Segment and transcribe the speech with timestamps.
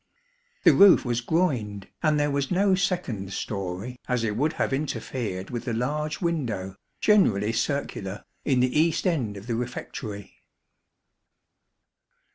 [0.63, 5.51] The roof was groined, and there was no second storey, as it would have interfered
[5.51, 10.37] with the large window, generally circular, in the east end of the refectory.